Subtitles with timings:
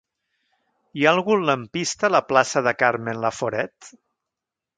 [0.99, 3.93] Hi ha algun lampista a la plaça de Carmen Laforet?